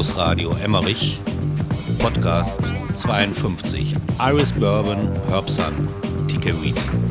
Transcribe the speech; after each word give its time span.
Funkhausradio 0.00 0.56
Emmerich, 0.64 1.20
Podcast 1.98 2.72
52, 2.94 3.94
Iris 4.18 4.50
Bourbon, 4.52 4.96
Herbsan, 5.28 5.88
Tikeweed. 6.26 7.09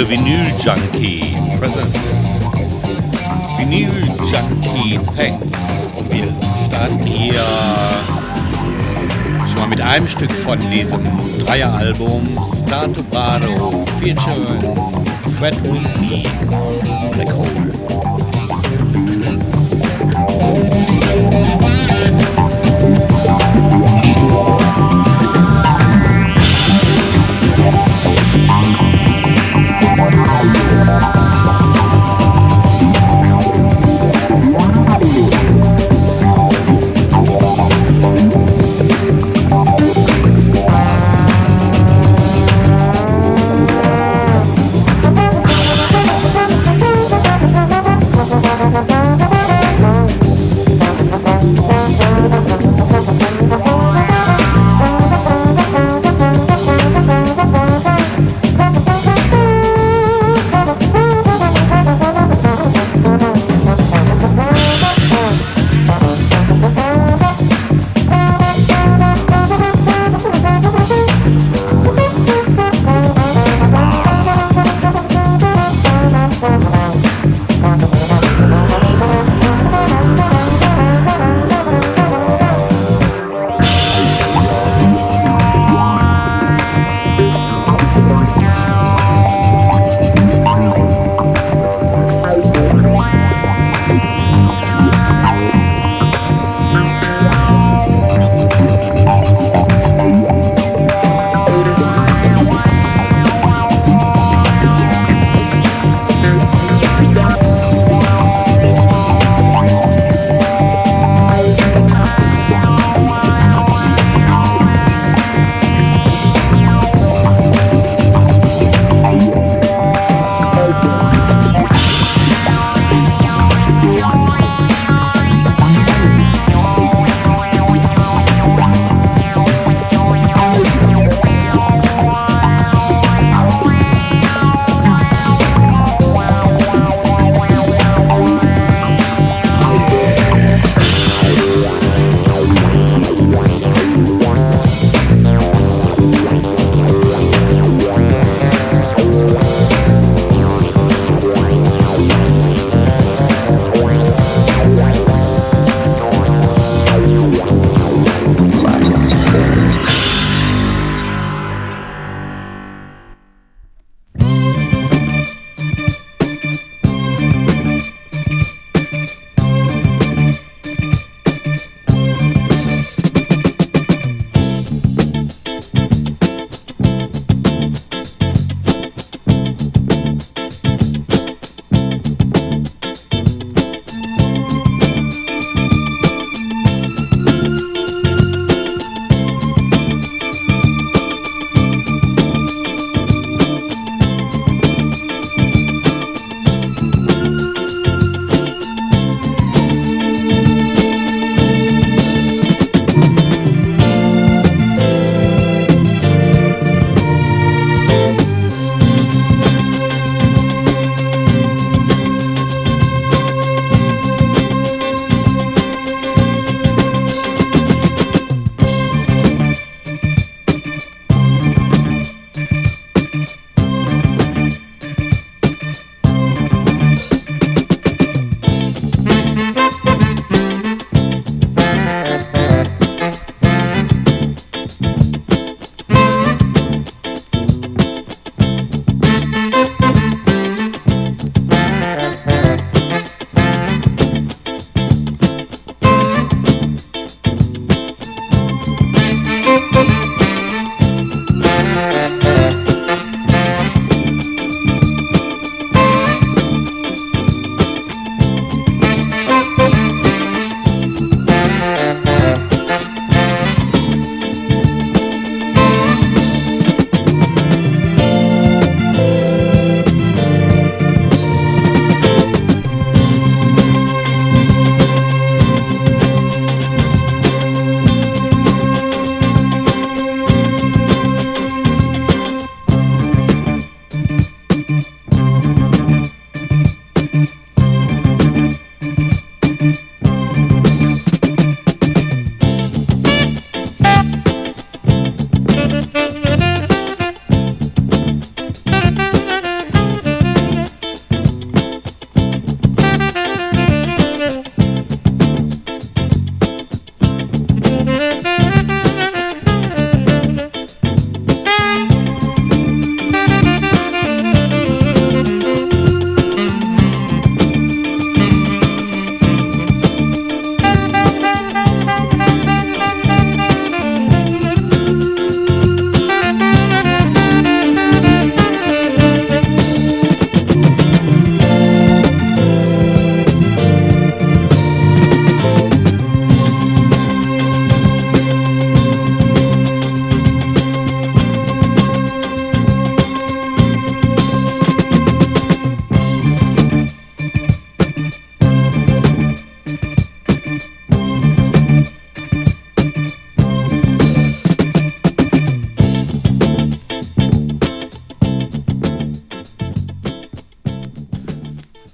The 0.00 0.06
Vinyl 0.06 0.48
Junkie 0.58 1.36
presents 1.58 2.40
Vinyl 3.58 3.92
Junkie 4.30 4.98
Thanks. 5.14 5.90
Und 5.94 6.10
wir 6.10 6.26
starten 6.66 7.04
hier 7.04 7.44
schon 9.46 9.60
mal 9.60 9.68
mit 9.68 9.80
einem 9.82 10.08
Stück 10.08 10.32
von 10.32 10.58
diesem 10.70 11.04
Dreieralbum 11.44 12.26
Stato 12.66 13.02
Brado 13.10 13.84
featuring 14.00 14.62
Fred 15.38 15.62
Weasley 15.64 16.26
Black 17.12 17.32
Hole. 17.34 17.70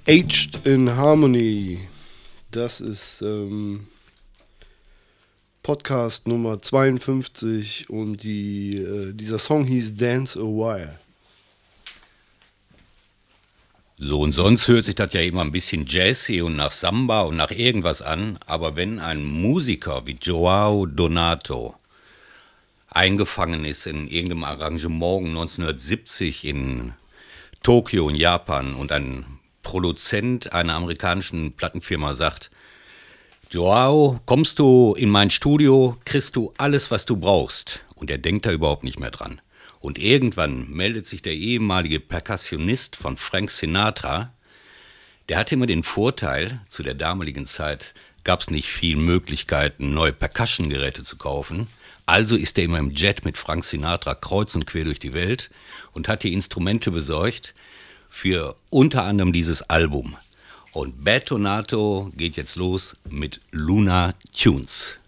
Aged 0.09 0.65
in 0.65 0.95
Harmony. 0.95 1.81
Das 2.53 2.81
ist 2.81 3.23
ähm, 3.23 3.89
Podcast 5.65 6.29
Nummer 6.29 6.63
52 6.63 7.91
und 7.91 8.23
die, 8.23 8.77
äh, 8.77 9.13
dieser 9.13 9.41
Song 9.41 9.65
hieß 9.65 9.97
Dance 9.97 10.39
a 10.39 10.45
While. 10.45 11.01
So 13.99 14.21
und 14.21 14.31
sonst 14.31 14.69
hört 14.69 14.85
sich 14.85 14.95
das 14.95 15.13
ja 15.13 15.23
immer 15.23 15.41
ein 15.41 15.51
bisschen 15.51 15.87
jazzy 15.89 16.41
und 16.41 16.55
nach 16.55 16.71
Samba 16.71 17.23
und 17.23 17.35
nach 17.35 17.51
irgendwas 17.51 18.01
an, 18.01 18.39
aber 18.47 18.77
wenn 18.77 19.01
ein 19.01 19.25
Musiker 19.25 20.07
wie 20.07 20.17
Joao 20.23 20.87
Donato 20.87 21.75
eingefangen 22.91 23.65
ist 23.65 23.89
in 23.89 24.07
irgendeinem 24.07 24.45
Arrangement 24.45 25.27
1970 25.31 26.45
in 26.45 26.93
Tokio 27.65 28.09
in 28.09 28.15
Japan 28.15 28.75
und 28.75 28.93
ein 28.93 29.36
Produzent 29.67 30.53
einer 30.53 30.75
amerikanischen 30.75 31.51
Plattenfirma 31.55 32.15
sagt, 32.15 32.53
Joao, 33.51 34.21
kommst 34.25 34.61
du 34.61 34.95
in 34.97 35.11
mein 35.11 35.29
Studio, 35.29 35.97
kriegst 36.05 36.37
du 36.37 36.55
alles, 36.57 36.93
was 36.93 37.05
du 37.05 37.17
brauchst. 37.17 37.81
Und 37.97 38.09
er 38.09 38.19
denkt 38.19 38.47
da 38.47 38.53
überhaupt 38.53 38.85
nicht 38.85 39.01
mehr 39.01 39.11
dran. 39.11 39.41
Und 39.81 39.99
irgendwann 39.99 40.71
meldet 40.71 41.09
sich 41.09 41.21
der 41.21 41.33
ehemalige 41.33 41.99
Percussionist 41.99 42.95
von 42.95 43.17
Frank 43.17 43.51
Sinatra. 43.51 44.33
Der 45.29 45.37
hatte 45.37 45.57
immer 45.57 45.67
den 45.67 45.83
Vorteil, 45.83 46.61
zu 46.69 46.85
der 46.85 46.95
damaligen 46.95 47.47
Zeit 47.47 47.93
gab 48.23 48.43
es 48.43 48.51
nicht 48.51 48.69
viel 48.69 48.95
Möglichkeiten, 48.95 49.95
neue 49.95 50.13
Percussion-Geräte 50.13 51.03
zu 51.03 51.17
kaufen. 51.17 51.67
Also 52.07 52.37
ist 52.37 52.57
er 52.57 52.65
immer 52.65 52.79
im 52.79 52.93
Jet 52.93 53.25
mit 53.25 53.37
Frank 53.37 53.65
Sinatra 53.65 54.15
kreuz 54.15 54.55
und 54.55 54.65
quer 54.67 54.85
durch 54.85 55.01
die 55.01 55.13
Welt 55.13 55.51
und 55.91 56.07
hat 56.07 56.23
die 56.23 56.35
Instrumente 56.35 56.93
besorgt, 56.93 57.53
für 58.09 58.57
unter 58.71 59.05
anderem 59.05 59.33
dieses 59.33 59.69
Album. 59.69 60.17
Und 60.73 61.05
Bad 61.05 61.27
Tonato 61.27 62.11
geht 62.17 62.37
jetzt 62.37 62.57
los 62.57 62.97
mit 63.09 63.41
Luna 63.51 64.13
Tunes. 64.35 64.99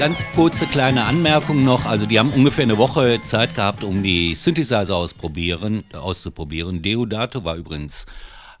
Ganz, 0.00 0.24
kurze 0.34 0.66
kleine 0.66 1.04
Anmerkung 1.04 1.62
noch. 1.62 1.84
Also 1.84 2.06
die 2.06 2.18
haben 2.18 2.32
ungefähr 2.32 2.62
eine 2.62 2.78
Woche 2.78 3.20
Zeit 3.20 3.54
gehabt, 3.54 3.84
um 3.84 4.02
die 4.02 4.34
Synthesizer 4.34 4.96
ausprobieren, 4.96 5.84
auszuprobieren. 5.92 6.80
Deodato 6.80 7.44
war 7.44 7.56
übrigens 7.56 8.06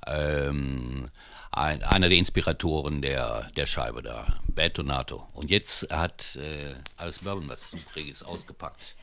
ähm, 0.06 1.08
ein, 1.50 1.82
einer 1.82 2.10
der 2.10 2.18
Inspiratoren 2.18 3.00
der, 3.00 3.48
der 3.56 3.64
Scheibe 3.64 4.02
da, 4.02 4.38
Bad 4.48 4.76
Donato. 4.76 5.28
Und 5.32 5.50
jetzt 5.50 5.90
hat 5.90 6.36
äh, 6.36 6.74
alles 6.98 7.20
Bourbon 7.20 7.48
was 7.48 7.70
Subriges 7.70 8.22
ausgepackt. 8.22 8.94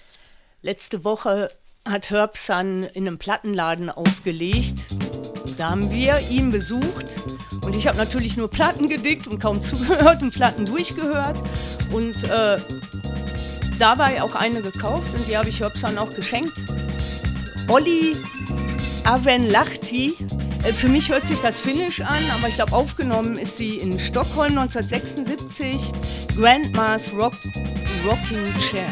Letzte 0.62 1.04
Woche 1.04 1.50
hat 1.90 2.10
Herbsan 2.10 2.84
in 2.84 3.08
einem 3.08 3.18
Plattenladen 3.18 3.90
aufgelegt. 3.90 4.86
Da 5.58 5.72
haben 5.72 5.92
wir 5.92 6.20
ihn 6.30 6.52
besucht 6.52 7.16
und 7.62 7.76
ich 7.76 7.88
habe 7.88 7.98
natürlich 7.98 8.38
nur 8.38 8.50
Platten 8.50 8.88
gedickt 8.90 9.28
und 9.28 9.40
kaum 9.40 9.62
zugehört 9.62 10.22
und 10.22 10.32
Platten 10.32 10.66
durchgehört. 10.66 11.38
Und 11.92 12.24
äh, 12.26 12.58
dabei 13.80 14.22
auch 14.22 14.36
eine 14.36 14.62
gekauft 14.62 15.08
und 15.16 15.28
die 15.28 15.38
habe 15.38 15.50
ich 15.50 15.62
Herbsan 15.62 15.98
auch 15.98 16.14
geschenkt. 16.14 16.66
Olli 17.68 18.16
Avenlachti. 19.04 20.16
Äh, 20.64 20.74
für 20.74 20.90
mich 20.90 21.10
hört 21.10 21.28
sich 21.28 21.40
das 21.42 21.60
Finnisch 21.60 22.02
an, 22.02 22.24
aber 22.38 22.48
ich 22.48 22.56
glaube, 22.56 22.74
aufgenommen 22.74 23.38
ist 23.38 23.58
sie 23.58 23.76
in 23.76 24.00
Stockholm 24.00 24.58
1976. 24.58 25.92
Grandma's 26.36 27.14
Rock, 27.14 27.34
Rocking 28.06 28.44
Chair. 28.60 28.88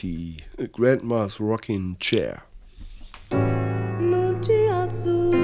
Avenlati, 0.00 0.42
Grandma's 0.72 1.38
Rocking 1.40 1.96
Chair. 2.00 2.42
No 3.30 4.34
dia 4.40 4.82
azul, 4.82 5.34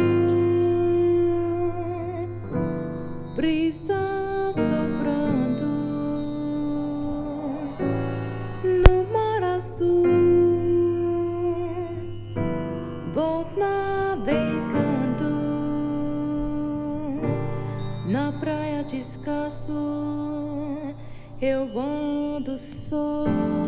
brisa 3.37 4.53
soprando 4.55 5.66
no 8.64 9.05
mar 9.12 9.42
azul, 9.42 10.09
boat 13.14 13.49
navegando 13.59 15.35
na 18.07 18.33
praia 18.33 18.83
descalço. 18.85 19.73
Eu 21.40 21.79
ando 21.79 22.57
só. 22.57 23.65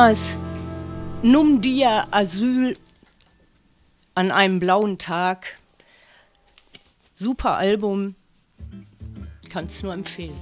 Minas 0.00 0.34
Num 1.22 1.60
Dia 1.60 2.06
Asyl 2.10 2.78
an 4.14 4.30
einem 4.30 4.58
blauen 4.58 4.96
Tag. 4.96 5.58
Super 7.14 7.58
Album. 7.58 8.14
Kann's 9.50 9.82
nur 9.82 9.92
empfehlen. 9.92 10.40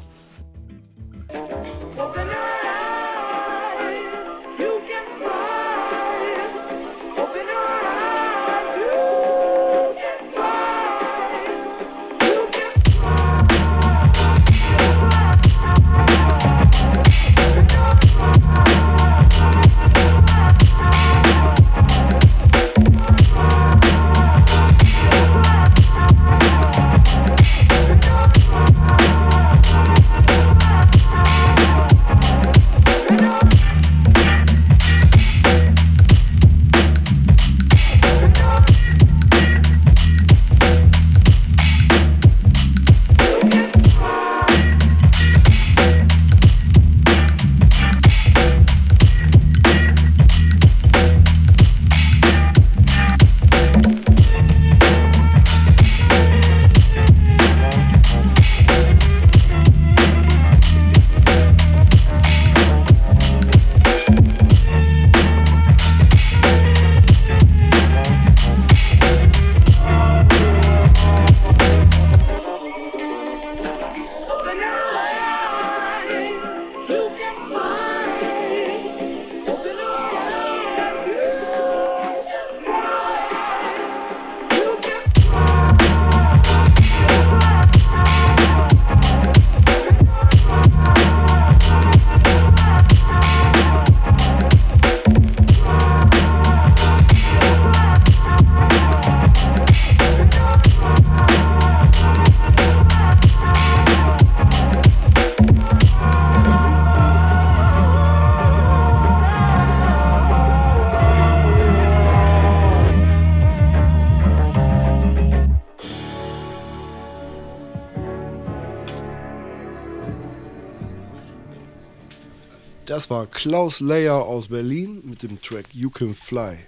Das 122.98 123.10
war 123.10 123.28
Klaus 123.28 123.78
Leyer 123.78 124.24
aus 124.24 124.48
Berlin 124.48 125.02
mit 125.04 125.22
dem 125.22 125.40
Track 125.40 125.66
You 125.72 125.88
Can 125.88 126.16
Fly. 126.16 126.58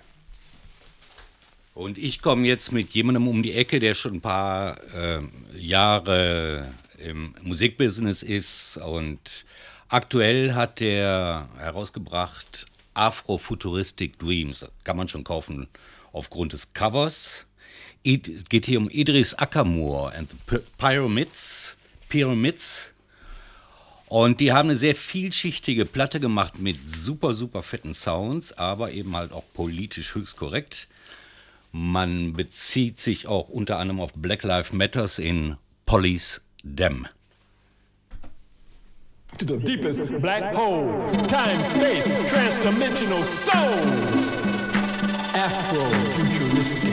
Und 1.75 1.99
ich 1.99 2.23
komme 2.23 2.47
jetzt 2.47 2.71
mit 2.71 2.91
jemandem 2.91 3.27
um 3.27 3.43
die 3.43 3.53
Ecke, 3.53 3.81
der 3.81 3.97
schon 3.97 4.15
ein 4.15 4.21
paar 4.21 4.79
äh, 4.95 5.23
Jahre 5.59 6.73
im 6.99 7.35
Musikbusiness 7.43 8.23
ist 8.23 8.77
und 8.77 9.45
aktuell 9.89 10.55
hat 10.55 10.81
er 10.81 11.49
herausgebracht 11.59 12.67
Afrofuturistic 12.95 14.17
Dreams. 14.21 14.65
Kann 14.85 14.99
man 14.99 15.09
schon 15.09 15.25
kaufen 15.25 15.67
aufgrund 16.13 16.53
des 16.53 16.73
Covers. 16.73 17.45
Es 18.05 18.45
geht 18.49 18.67
hier 18.67 18.79
um 18.79 18.89
Idris 18.89 19.35
Akamur 19.35 20.13
and 20.15 20.31
the 20.49 20.59
Pyramids. 20.79 21.77
Pyramids. 22.09 22.93
Und 24.11 24.41
die 24.41 24.53
haben 24.53 24.71
eine 24.71 24.77
sehr 24.77 24.97
vielschichtige 24.97 25.85
Platte 25.85 26.19
gemacht 26.19 26.59
mit 26.59 26.77
super, 26.85 27.33
super 27.33 27.63
fetten 27.63 27.95
Sounds, 27.95 28.53
aber 28.59 28.91
eben 28.91 29.15
halt 29.15 29.31
auch 29.33 29.45
politisch 29.55 30.17
höchst 30.17 30.37
korrekt. 30.37 30.89
Man 31.71 32.33
bezieht 32.33 32.99
sich 32.99 33.29
auch 33.29 33.49
unter 33.49 33.79
anderem 33.79 34.01
auf 34.01 34.13
Black 34.15 34.43
Lives 34.43 34.73
Matters 34.73 35.21
in 35.21 35.55
Police 35.87 36.41
Dem. 36.65 37.07
To 39.39 39.47
the 39.47 39.57
deepest 39.59 40.03
black 40.21 40.57
hole, 40.57 40.91
time, 41.29 41.65
space, 41.65 42.11
transdimensional 42.31 43.23
souls. 43.23 44.33
Afro-futuristic. 45.35 46.91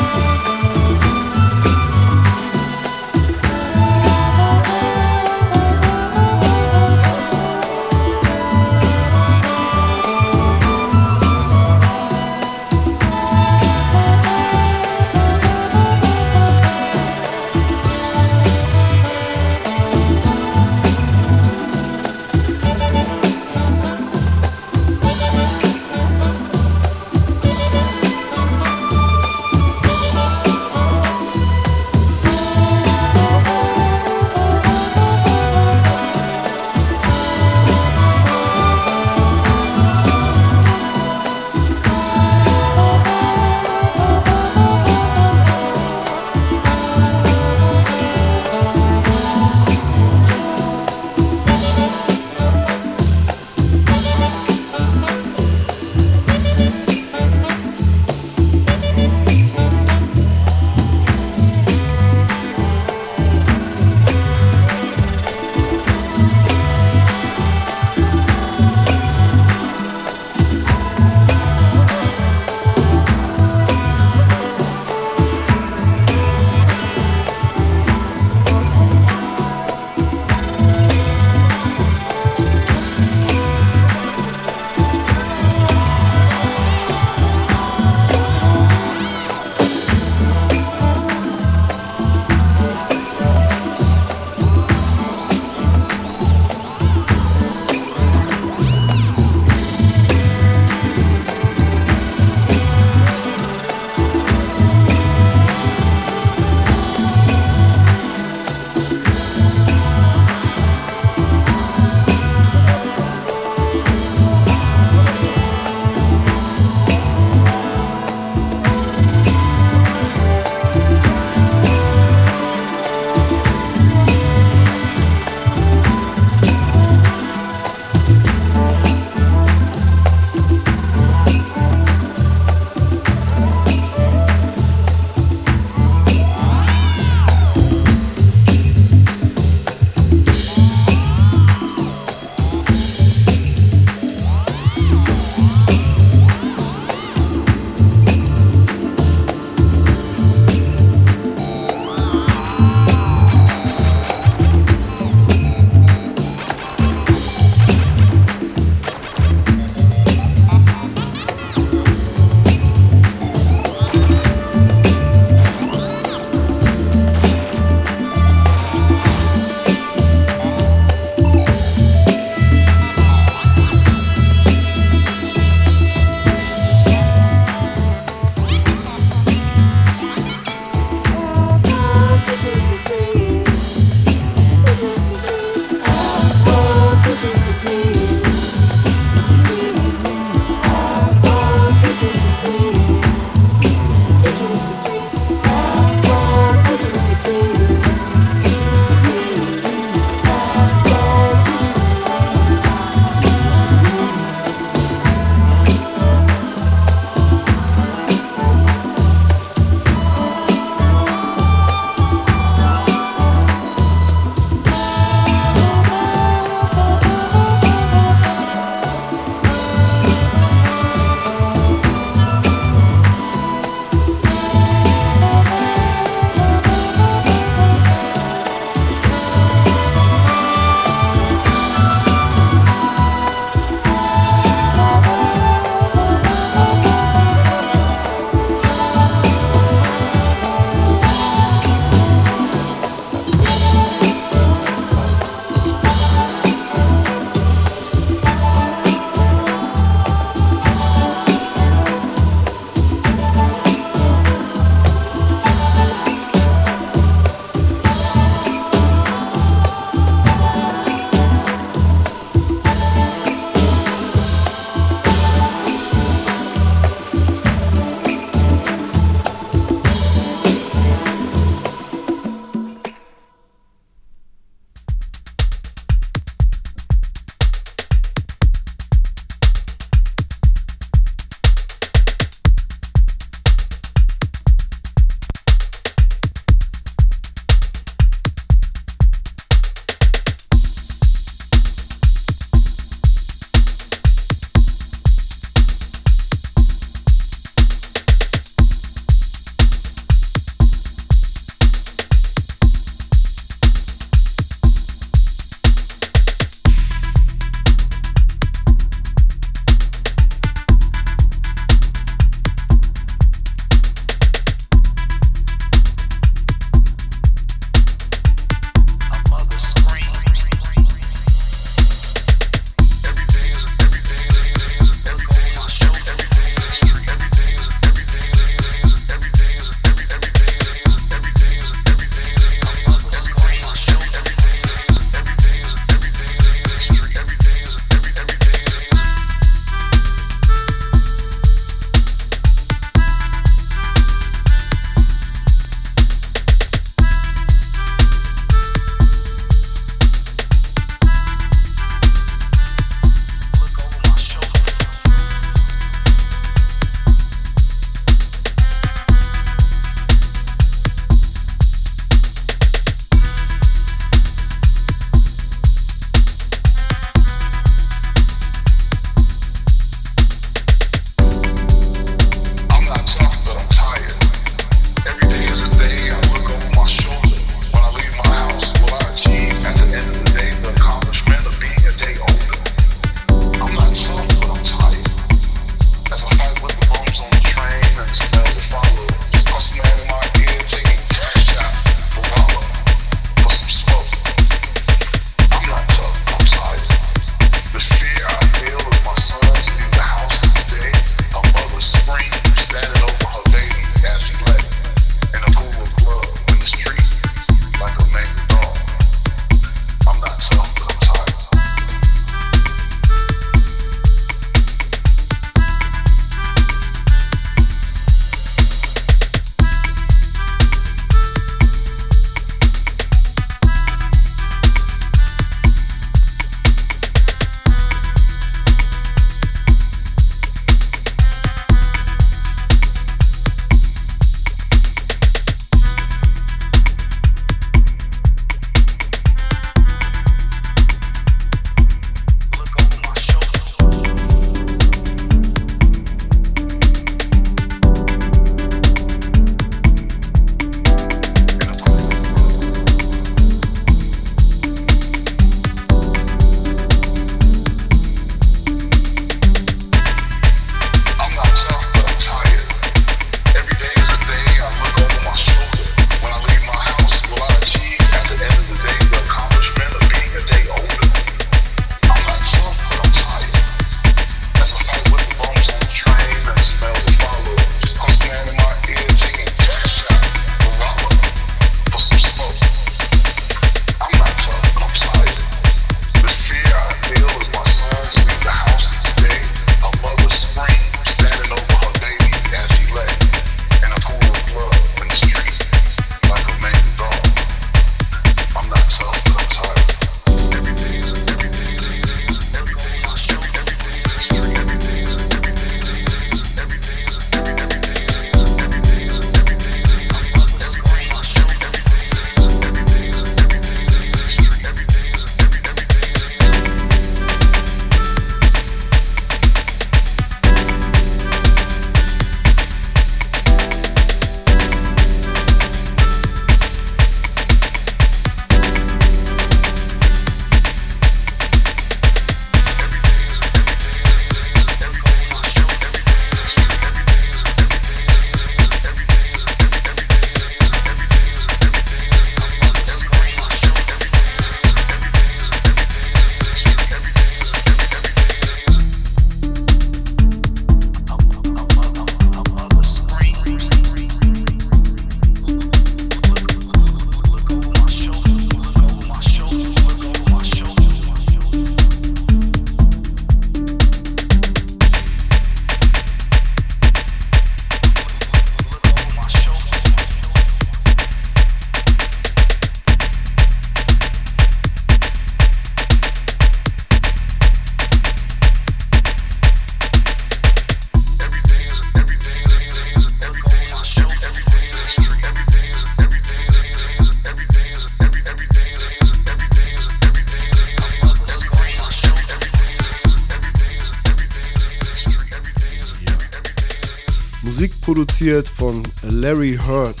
Produziert 598.30 598.48
von 598.48 598.82
Larry 599.02 599.58
Hurt. 599.66 600.00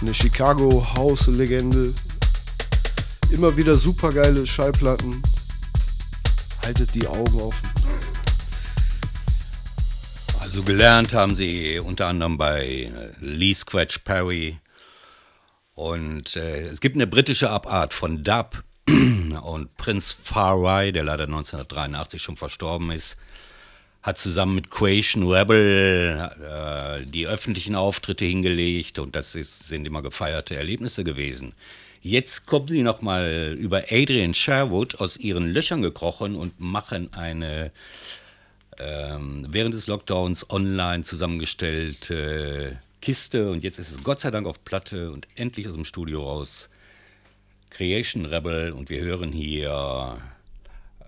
Eine 0.00 0.14
Chicago 0.14 0.86
House-Legende. 0.94 1.92
Immer 3.32 3.56
wieder 3.56 3.74
supergeile 3.74 4.46
Schallplatten. 4.46 5.20
Haltet 6.64 6.94
die 6.94 7.08
Augen 7.08 7.40
offen. 7.40 7.68
Also 10.40 10.62
gelernt 10.62 11.12
haben 11.12 11.34
sie 11.34 11.80
unter 11.80 12.06
anderem 12.06 12.38
bei 12.38 12.62
äh, 12.64 13.10
Lee 13.20 13.54
Scratch 13.54 13.98
Perry. 13.98 14.58
Und 15.74 16.36
äh, 16.36 16.68
es 16.68 16.80
gibt 16.80 16.94
eine 16.94 17.08
britische 17.08 17.50
Abart 17.50 17.92
von 17.92 18.22
Dub. 18.22 18.62
Und 19.42 19.76
Prince 19.76 20.14
Farai, 20.22 20.92
der 20.92 21.02
leider 21.02 21.24
1983 21.24 22.22
schon 22.22 22.36
verstorben 22.36 22.92
ist, 22.92 23.16
hat 24.02 24.18
zusammen 24.18 24.54
mit 24.54 24.70
Creation 24.70 25.30
Rebel 25.30 26.30
äh, 26.40 27.04
die 27.04 27.26
öffentlichen 27.26 27.74
Auftritte 27.74 28.24
hingelegt 28.24 28.98
und 28.98 29.16
das 29.16 29.34
ist, 29.34 29.68
sind 29.68 29.86
immer 29.86 30.02
gefeierte 30.02 30.56
Erlebnisse 30.56 31.04
gewesen. 31.04 31.54
Jetzt 32.00 32.46
kommen 32.46 32.68
sie 32.68 32.82
nochmal 32.82 33.56
über 33.58 33.84
Adrian 33.90 34.34
Sherwood 34.34 35.00
aus 35.00 35.16
ihren 35.16 35.50
Löchern 35.52 35.82
gekrochen 35.82 36.36
und 36.36 36.60
machen 36.60 37.12
eine 37.12 37.72
ähm, 38.78 39.46
während 39.50 39.74
des 39.74 39.88
Lockdowns 39.88 40.48
online 40.50 41.02
zusammengestellte 41.02 42.78
Kiste 43.00 43.50
und 43.50 43.64
jetzt 43.64 43.78
ist 43.78 43.90
es 43.90 44.02
Gott 44.02 44.20
sei 44.20 44.30
Dank 44.30 44.46
auf 44.46 44.64
Platte 44.64 45.10
und 45.10 45.26
endlich 45.34 45.66
aus 45.66 45.74
dem 45.74 45.84
Studio 45.84 46.22
raus. 46.22 46.68
Creation 47.70 48.24
Rebel 48.24 48.72
und 48.72 48.90
wir 48.90 49.00
hören 49.00 49.32
hier 49.32 50.18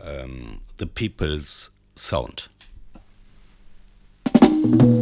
ähm, 0.05 0.59
The 0.78 0.86
People's 0.86 1.72
Sound. 1.97 2.51
Thank 4.63 4.83
you. 4.83 5.00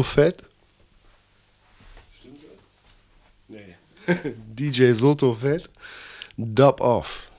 Otto 0.00 0.02
Fett. 0.02 0.42
Stimmt 2.10 2.40
das? 2.42 2.56
Nee. 3.48 3.76
DJ 4.56 4.92
Soto 4.94 5.34
Fett. 5.34 5.68
Dub 6.36 6.80
Off. 6.80 7.29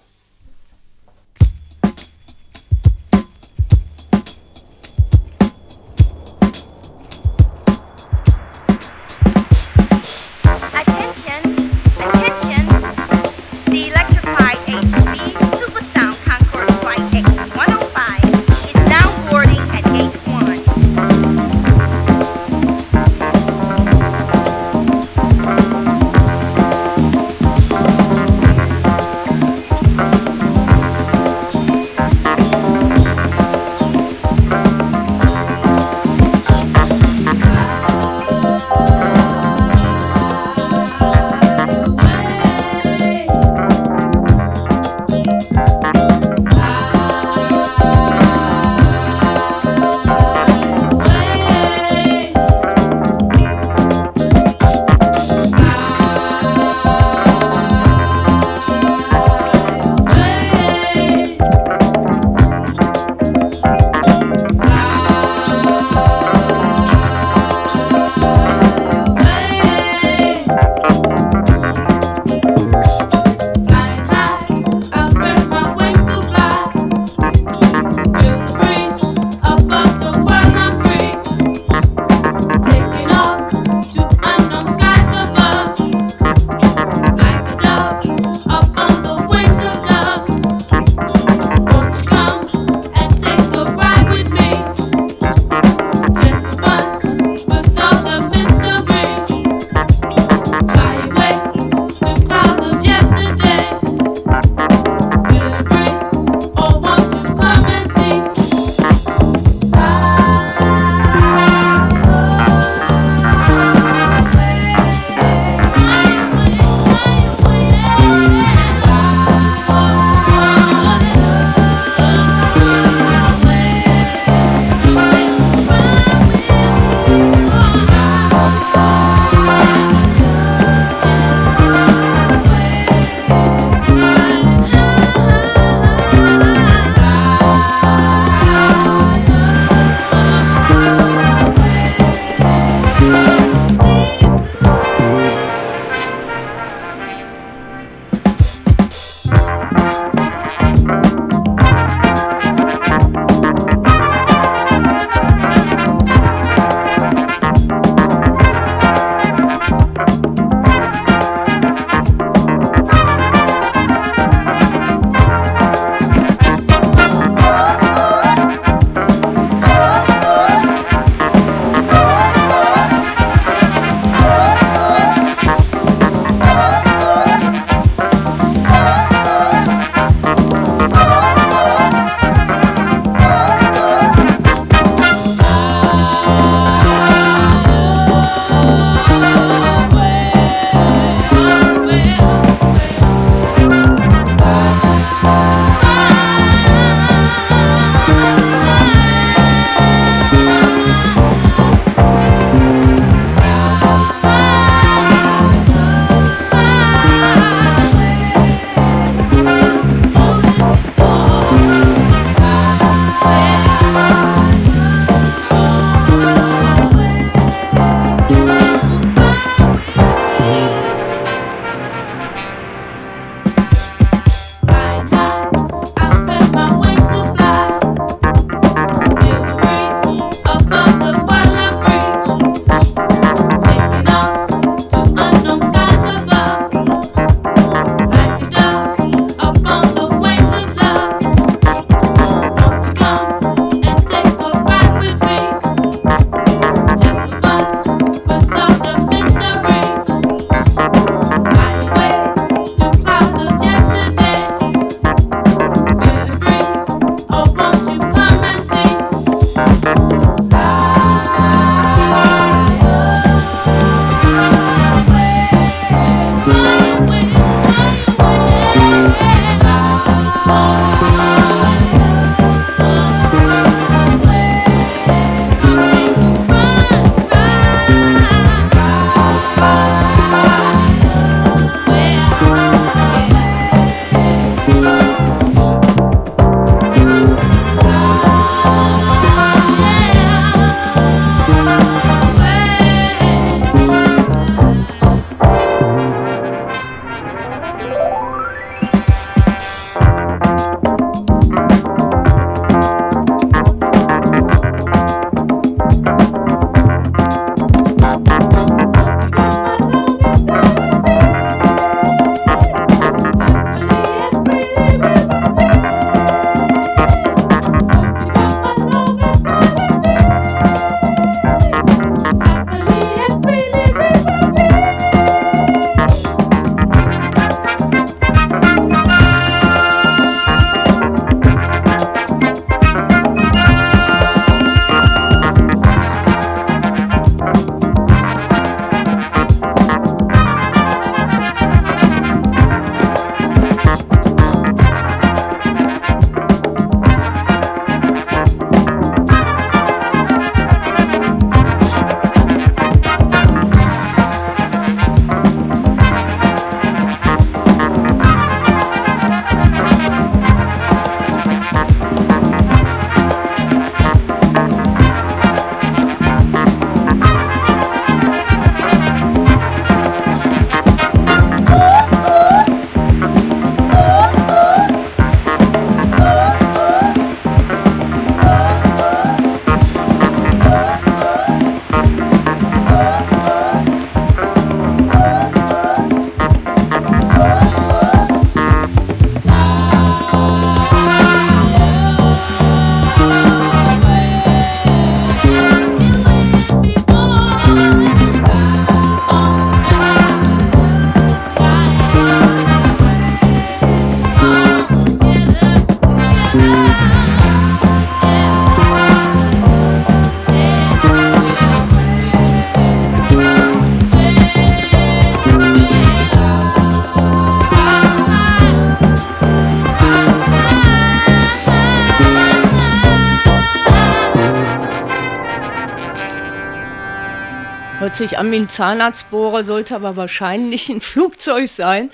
Hört 428.12 428.18
sich 428.18 428.38
an 428.38 428.52
wie 428.52 428.58
ein 428.58 428.68
Zahnarztbohrer, 428.68 429.64
sollte 429.64 429.96
aber 429.96 430.18
wahrscheinlich 430.18 430.90
ein 430.90 431.00
Flugzeug 431.00 431.70
sein. 431.70 432.10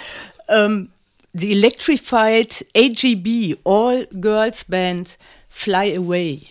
Ähm, 0.48 0.90
the 1.34 1.52
Electrified 1.52 2.64
AGB 2.78 3.56
All 3.64 4.08
Girls 4.22 4.64
Band 4.66 5.18
Fly 5.50 5.98
Away. 5.98 6.42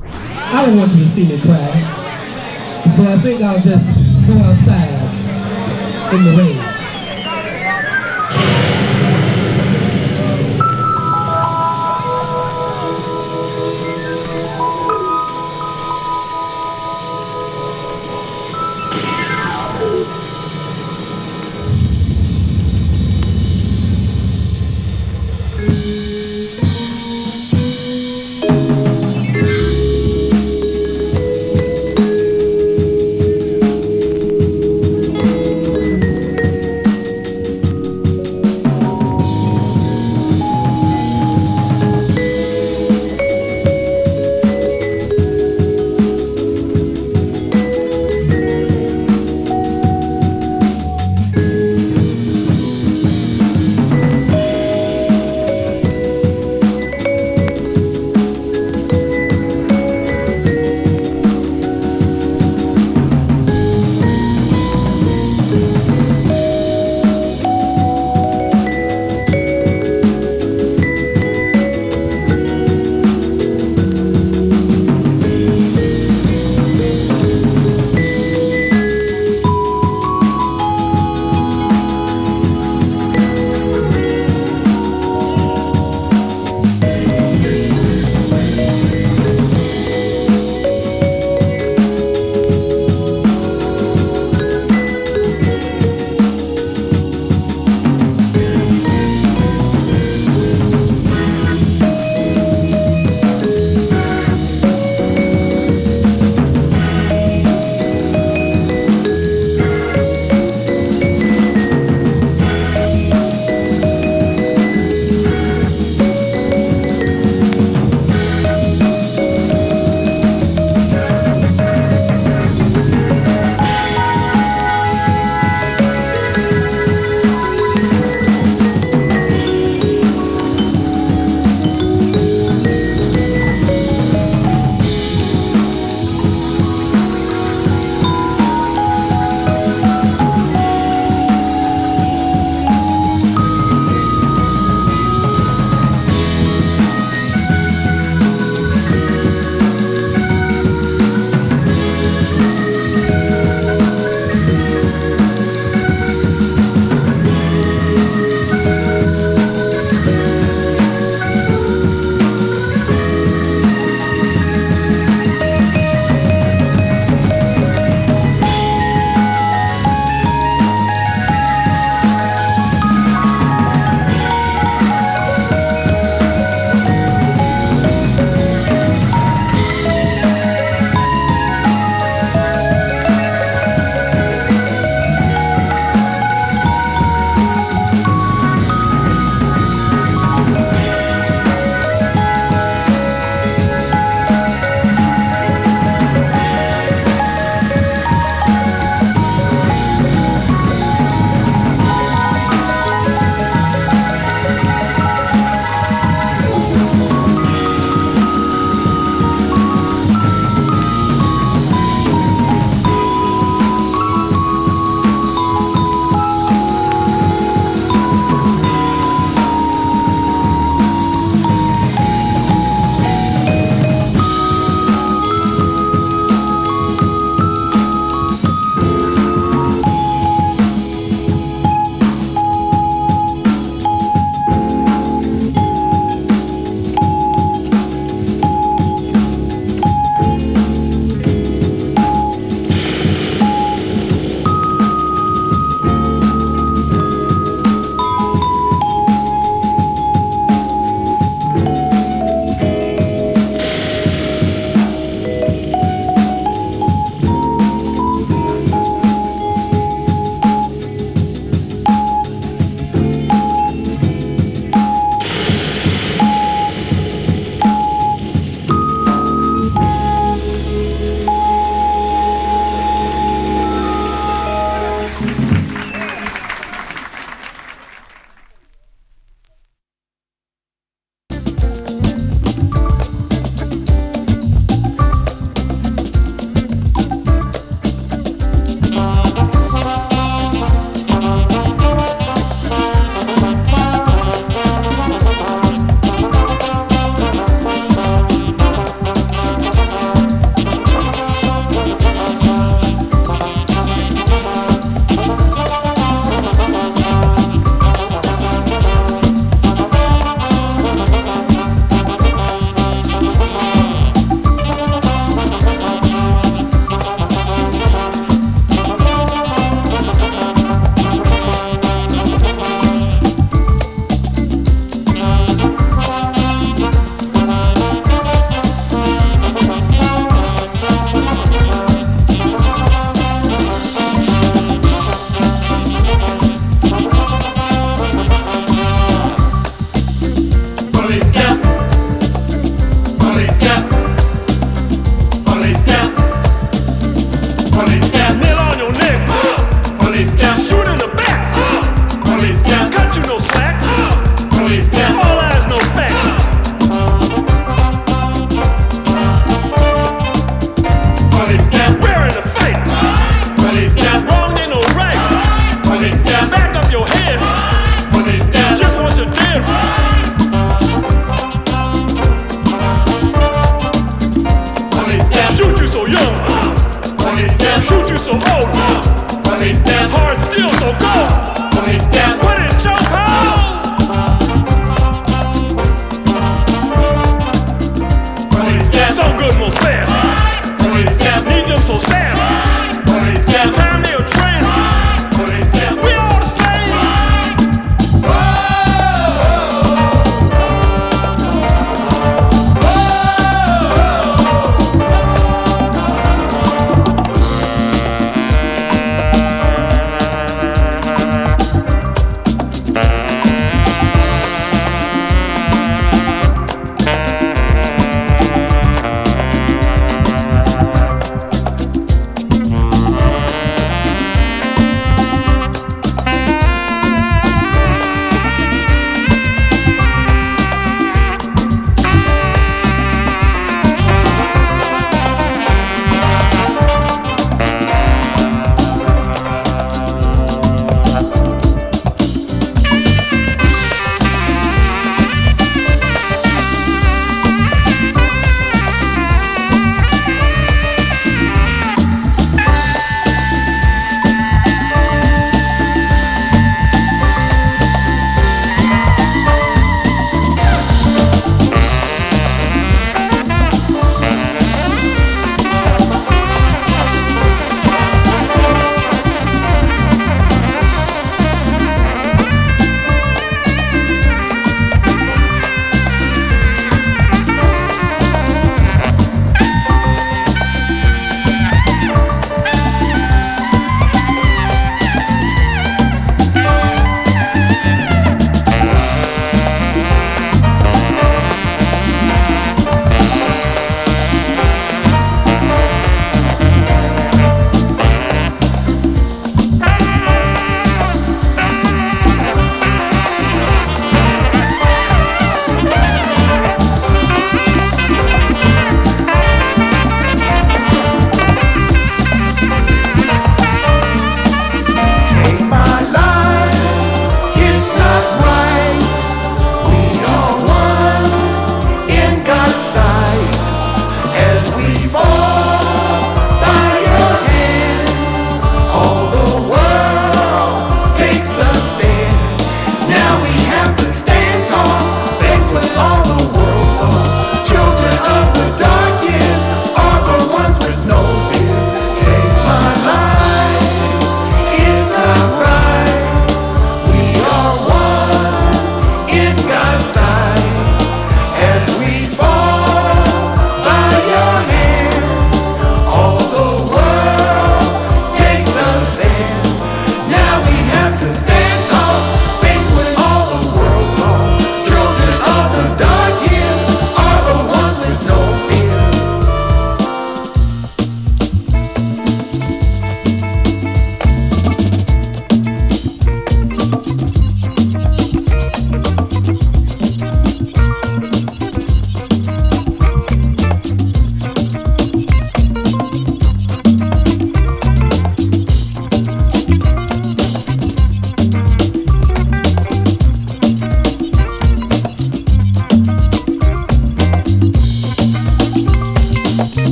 I 0.00 0.64
don't 0.64 0.78
want 0.78 0.90
you 0.92 1.00
to 1.00 1.04
see 1.04 1.24
me 1.24 1.38
cry. 1.38 1.84
So 2.96 3.02
I 3.02 3.18
think 3.18 3.42
I'll 3.42 3.60
just 3.60 3.94
go 4.26 4.38
outside 4.42 4.88
in 6.10 6.24
the 6.24 6.42
rain. 6.42 6.73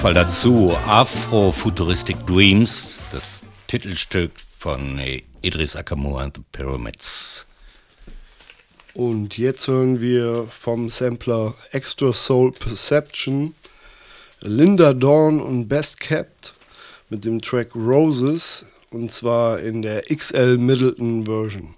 Gehört 0.00 0.14
in 0.14 0.14
jedem 0.14 0.14
Fall 0.14 0.14
dazu. 0.14 0.76
Afro-Futuristic 0.86 2.26
Dreams, 2.26 2.98
das 3.12 3.44
Titelstück 3.66 4.32
von 4.58 4.98
äh, 4.98 5.22
Idris 5.42 5.76
Akamur 5.76 6.20
and 6.20 6.36
the 6.36 6.42
Pyramids. 6.52 7.46
Und 8.94 9.38
jetzt 9.38 9.68
hören 9.68 10.00
wir 10.00 10.46
vom 10.48 10.90
Sampler 10.90 11.54
Extra 11.72 12.12
Soul 12.12 12.52
Perception 12.52 13.54
Linda 14.40 14.92
Dawn 14.92 15.40
und 15.40 15.68
Best 15.68 16.00
Kept 16.00 16.54
mit 17.08 17.24
dem 17.24 17.40
Track 17.40 17.74
Roses 17.74 18.64
und 18.90 19.12
zwar 19.12 19.60
in 19.60 19.82
der 19.82 20.02
XL 20.02 20.56
Middleton 20.58 21.24
Version. 21.26 21.74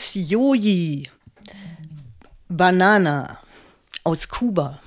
Carlos 0.00 1.08
Banana 2.48 3.38
aus 4.04 4.28
Kuba. 4.28 4.80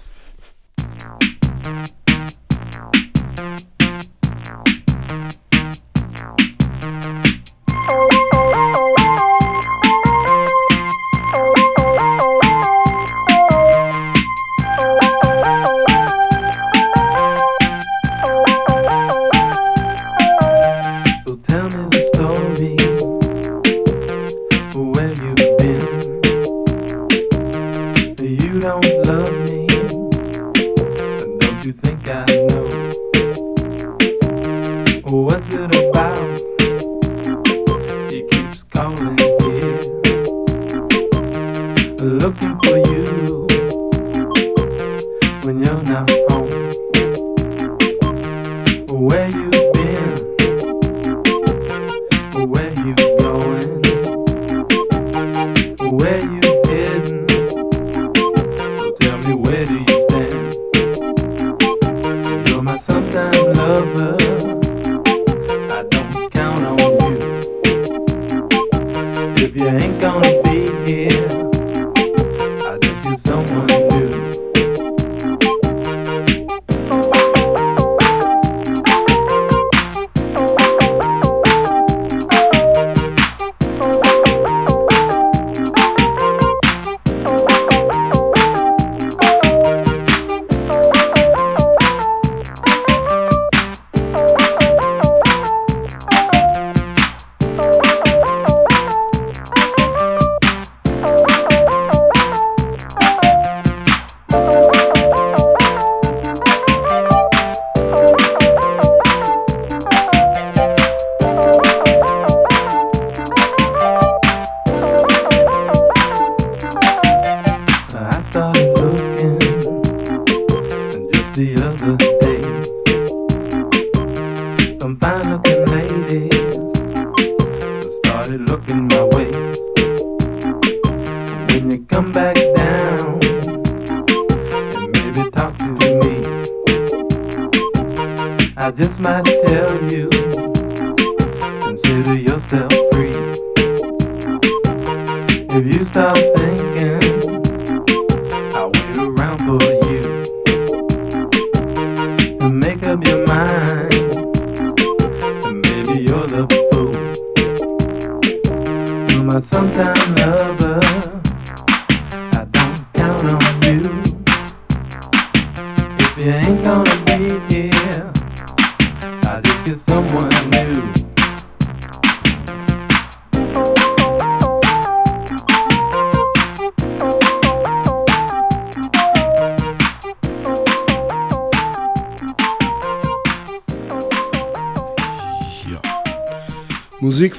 but 159.34 159.44
sometimes 159.44 160.10
love. 160.12 160.63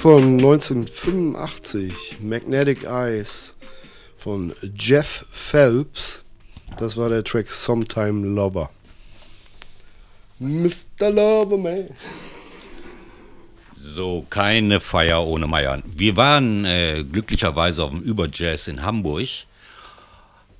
von 0.05 0.37
1985, 0.37 2.19
Magnetic 2.21 2.85
Eyes 2.85 3.55
von 4.19 4.53
Jeff 4.79 5.25
Phelps. 5.33 6.27
Das 6.77 6.99
war 6.99 7.09
der 7.09 7.25
Track 7.25 7.51
Sometime 7.51 8.27
Lover. 8.27 8.69
Mr. 10.41 11.11
Loverman. 11.11 11.89
So, 13.79 14.27
keine 14.29 14.79
Feier 14.79 15.27
ohne 15.27 15.47
Meiern. 15.47 15.83
Wir 15.87 16.19
waren 16.19 16.67
äh, 16.67 17.03
glücklicherweise 17.11 17.85
auf 17.85 17.91
dem 17.91 18.03
Überjazz 18.03 18.69
in 18.69 18.83
Hamburg, 18.83 19.27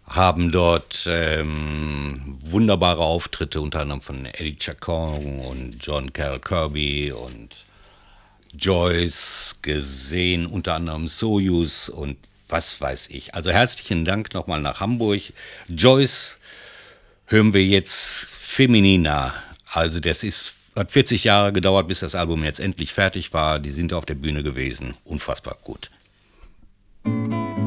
haben 0.07 0.53
dort 0.53 1.07
ähm, 1.07 2.39
wunderbare 2.43 3.03
Auftritte 3.03 3.61
unter 3.61 3.81
anderem 3.81 4.01
von 4.01 4.25
Eddie 4.25 4.57
Chacon 4.57 5.41
und 5.41 5.77
John 5.85 6.15
Carroll 6.15 6.41
Kirby 6.41 7.13
und 7.13 7.55
Joyce 8.57 9.59
gesehen, 9.63 10.47
unter 10.47 10.75
anderem 10.75 11.09
Soyuz 11.09 11.89
und 11.89 12.17
was 12.49 12.81
weiß 12.81 13.09
ich. 13.11 13.35
Also 13.35 13.51
herzlichen 13.51 14.05
Dank 14.05 14.35
nochmal 14.35 14.61
nach 14.61 14.81
Hamburg. 14.81 15.21
Joyce 15.69 16.39
hören 17.27 17.53
wir 17.53 17.65
jetzt 17.65 18.27
Feminina. 18.27 19.35
Also 19.73 20.01
das 20.01 20.23
ist 20.23 20.55
hat 20.77 20.91
40 20.91 21.25
Jahre 21.25 21.53
gedauert, 21.53 21.87
bis 21.87 22.01
das 22.01 22.15
Album 22.17 22.43
jetzt 22.43 22.59
endlich 22.59 22.93
fertig 22.93 23.33
war. 23.33 23.61
Die 23.61 23.71
sind 23.71 23.93
auf 23.93 24.07
der 24.07 24.17
Bühne 24.17 24.43
gewesen. 24.43 24.95
Unfassbar 25.05 25.57
gut. 25.63 25.91
Musik 27.05 27.64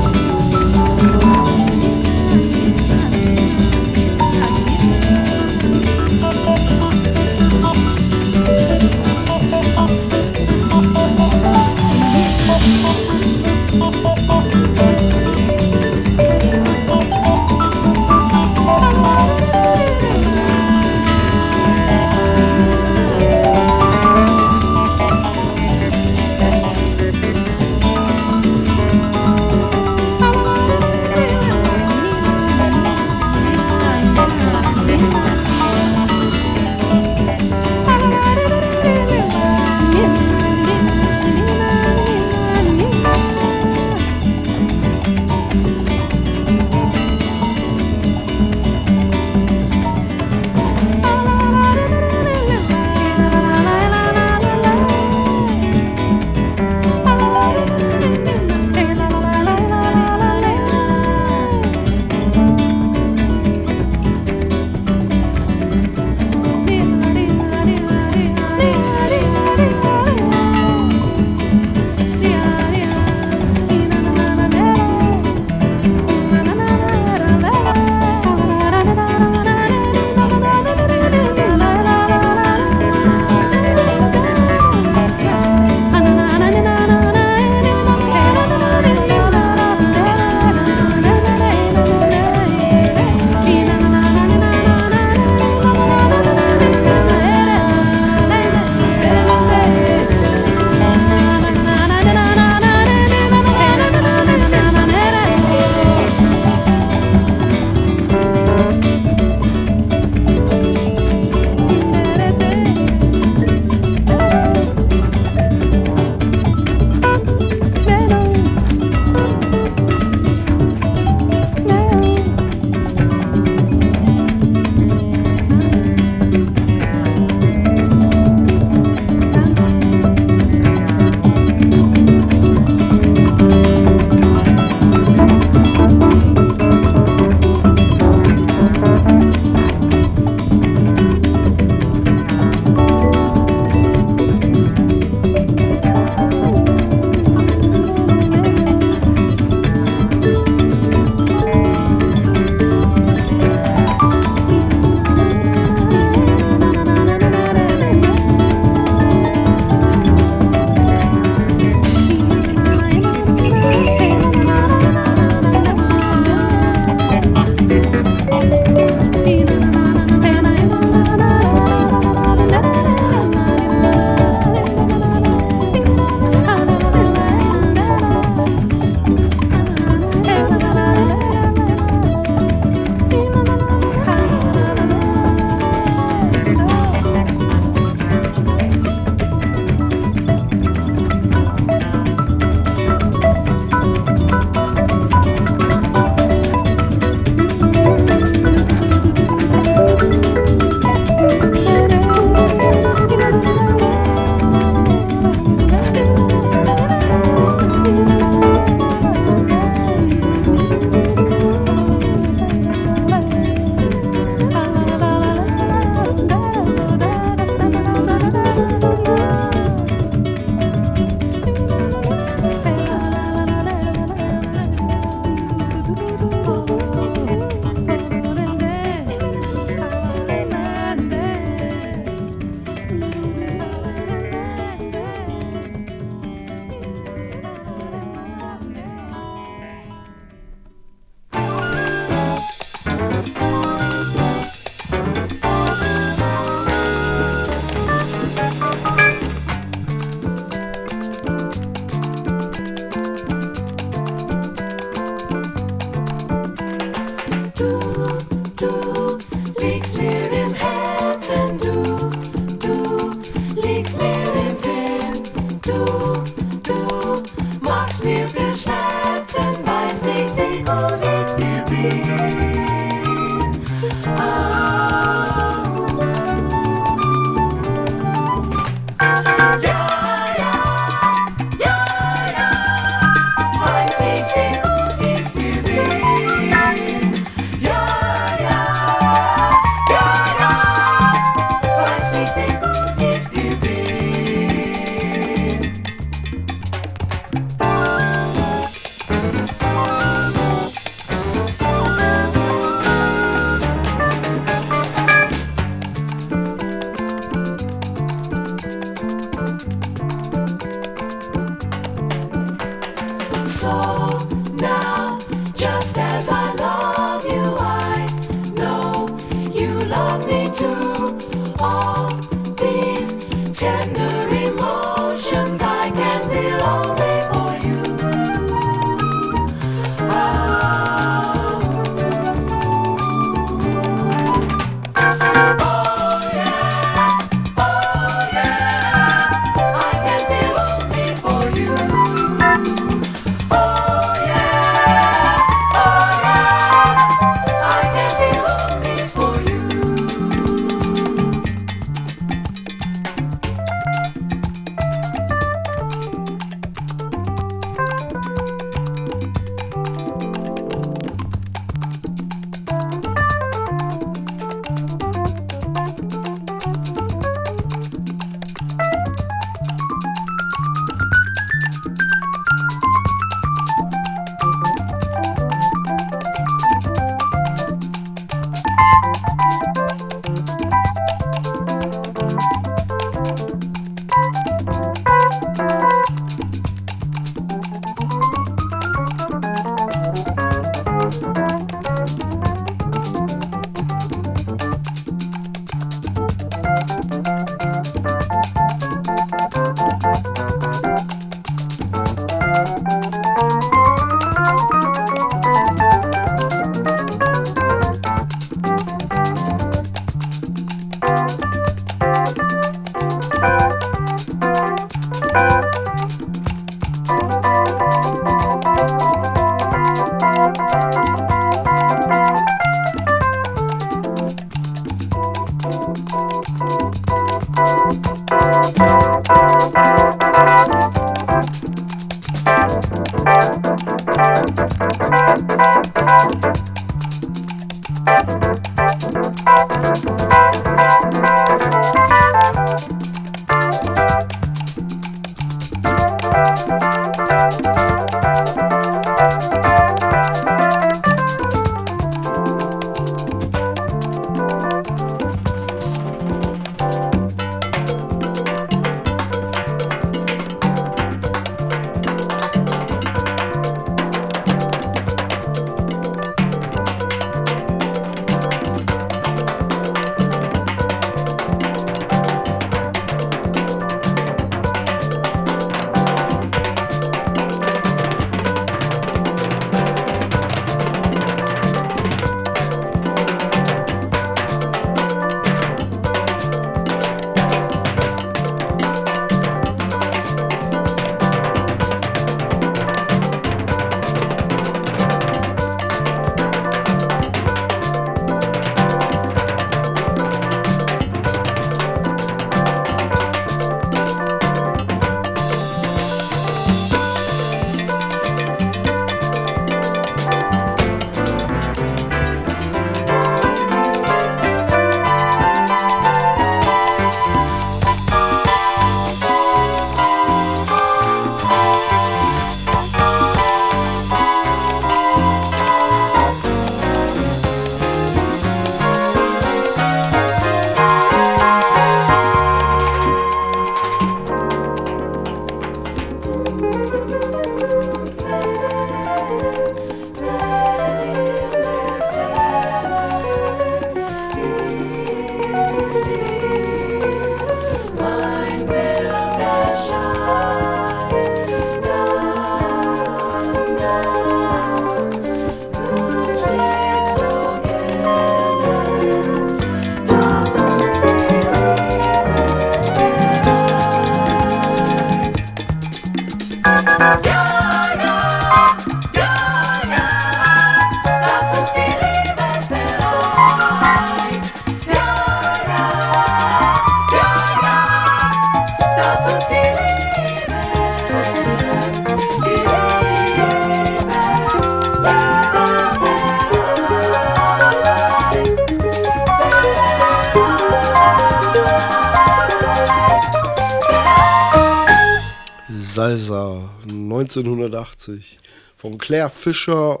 1980 598.08 598.38
von 598.76 598.98
Claire 598.98 599.30
Fischer 599.30 600.00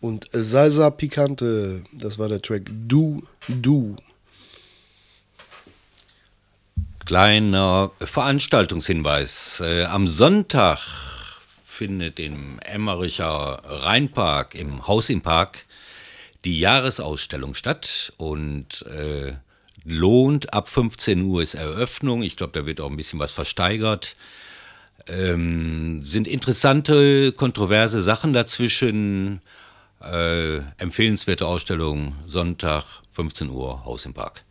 und 0.00 0.28
Salsa 0.32 0.90
Picante. 0.90 1.84
Das 1.92 2.18
war 2.18 2.28
der 2.28 2.42
Track 2.42 2.62
Du 2.88 3.22
Du. 3.48 3.96
Kleiner 7.04 7.90
Veranstaltungshinweis. 8.00 9.62
Äh, 9.64 9.84
am 9.84 10.08
Sonntag 10.08 10.78
findet 11.64 12.18
im 12.18 12.58
Emmericher 12.58 13.62
Rheinpark, 13.64 14.54
im 14.54 14.86
Haus 14.86 15.08
im 15.08 15.22
Park, 15.22 15.64
die 16.44 16.60
Jahresausstellung 16.60 17.54
statt 17.54 18.12
und 18.18 18.82
äh, 18.86 19.34
lohnt. 19.84 20.52
Ab 20.52 20.68
15 20.68 21.22
Uhr 21.22 21.42
ist 21.42 21.54
Eröffnung. 21.54 22.22
Ich 22.22 22.36
glaube, 22.36 22.58
da 22.58 22.66
wird 22.66 22.80
auch 22.80 22.90
ein 22.90 22.96
bisschen 22.96 23.18
was 23.18 23.32
versteigert. 23.32 24.14
Ähm, 25.08 26.02
sind 26.02 26.26
interessante, 26.28 27.32
kontroverse 27.32 28.02
Sachen 28.02 28.32
dazwischen. 28.32 29.40
Äh, 30.00 30.58
empfehlenswerte 30.76 31.46
Ausstellung, 31.46 32.14
Sonntag, 32.26 32.84
15 33.10 33.50
Uhr, 33.50 33.84
Haus 33.84 34.06
im 34.06 34.14
Park. 34.14 34.44